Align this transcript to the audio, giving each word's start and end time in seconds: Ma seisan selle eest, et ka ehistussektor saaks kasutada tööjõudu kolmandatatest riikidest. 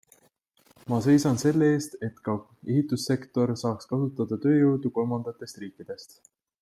Ma 0.91 0.97
seisan 1.07 1.35
selle 1.41 1.67
eest, 1.73 1.97
et 2.07 2.17
ka 2.29 2.35
ehistussektor 2.69 3.53
saaks 3.65 3.91
kasutada 3.93 4.41
tööjõudu 4.47 4.93
kolmandatatest 4.97 5.63
riikidest. 5.67 6.19